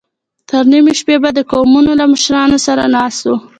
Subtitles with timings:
[0.49, 3.33] تر نيمې شپې به د قومونو له مشرانو سره ناست و.